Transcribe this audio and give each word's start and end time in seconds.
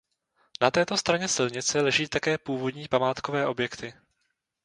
Na 0.61 0.71
této 0.71 0.97
straně 0.97 1.27
silnice 1.27 1.81
leží 1.81 2.07
také 2.07 2.37
původní 2.37 2.87
památkové 2.87 3.47
objekty. 3.47 3.93